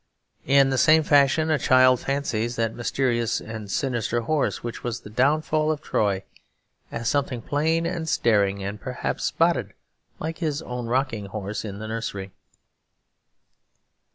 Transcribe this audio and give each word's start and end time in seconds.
In 0.47 0.71
the 0.71 0.79
same 0.79 1.03
fashion 1.03 1.51
a 1.51 1.59
child 1.59 1.99
fancies 1.99 2.55
that 2.55 2.73
mysterious 2.73 3.39
and 3.39 3.69
sinister 3.69 4.21
horse, 4.21 4.63
which 4.63 4.83
was 4.83 5.01
the 5.01 5.11
downfall 5.11 5.71
of 5.71 5.79
Troy, 5.79 6.23
as 6.91 7.07
something 7.07 7.39
plain 7.39 7.85
and 7.85 8.09
staring, 8.09 8.63
and 8.63 8.81
perhaps 8.81 9.25
spotted, 9.25 9.75
like 10.17 10.39
his 10.39 10.59
own 10.63 10.87
rocking 10.87 11.27
horse 11.27 11.63
in 11.63 11.77
the 11.77 11.87
nursery. 11.87 12.31